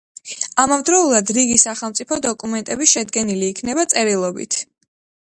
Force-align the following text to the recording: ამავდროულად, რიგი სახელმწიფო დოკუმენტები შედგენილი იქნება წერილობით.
ამავდროულად, 0.61 1.33
რიგი 1.37 1.57
სახელმწიფო 1.63 2.19
დოკუმენტები 2.27 2.87
შედგენილი 2.95 3.51
იქნება 3.55 3.87
წერილობით. 3.93 4.59